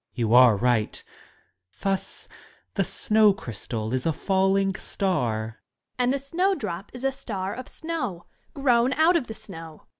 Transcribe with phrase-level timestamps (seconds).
[0.13, 0.17] Student.
[0.17, 1.03] You are right!
[1.81, 2.27] Thus
[2.73, 5.95] the snow crystal is a fall ing star Young Lady.
[5.99, 8.25] And the snowdrop is a star of snow—
[8.55, 9.83] grown out of the snow.